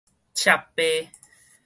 [0.33, 0.81] 鍘扒